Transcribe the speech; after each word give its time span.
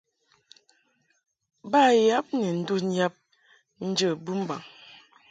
Baba 1.71 1.91
yab 2.09 2.25
ni 2.39 2.47
ndun 2.57 2.85
yab 2.97 3.13
njə 3.87 4.07
bɨmbaŋ. 4.25 4.61